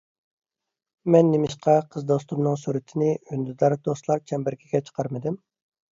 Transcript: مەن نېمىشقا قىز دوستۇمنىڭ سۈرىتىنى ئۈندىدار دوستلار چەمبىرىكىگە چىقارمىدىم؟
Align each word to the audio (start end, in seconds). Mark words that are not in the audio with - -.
مەن 1.15 1.29
نېمىشقا 1.33 1.75
قىز 1.91 2.07
دوستۇمنىڭ 2.11 2.57
سۈرىتىنى 2.63 3.11
ئۈندىدار 3.19 3.77
دوستلار 3.89 4.25
چەمبىرىكىگە 4.33 4.87
چىقارمىدىم؟ 4.89 5.39